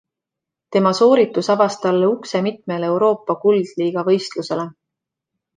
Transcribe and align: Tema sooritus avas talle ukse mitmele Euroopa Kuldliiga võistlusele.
Tema 0.75 0.93
sooritus 0.99 1.49
avas 1.55 1.77
talle 1.83 2.09
ukse 2.13 2.41
mitmele 2.47 2.91
Euroopa 2.95 3.39
Kuldliiga 3.45 4.07
võistlusele. 4.09 4.69